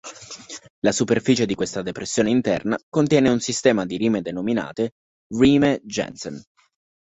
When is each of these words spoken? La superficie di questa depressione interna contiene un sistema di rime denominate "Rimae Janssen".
La 0.79 0.91
superficie 0.91 1.45
di 1.45 1.53
questa 1.53 1.83
depressione 1.83 2.31
interna 2.31 2.75
contiene 2.89 3.29
un 3.29 3.39
sistema 3.39 3.85
di 3.85 3.97
rime 3.97 4.23
denominate 4.23 4.93
"Rimae 5.37 5.79
Janssen". 5.83 6.41